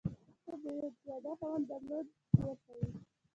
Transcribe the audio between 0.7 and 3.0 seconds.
یوه ساده خاوند درلودل ډېر ښه وي.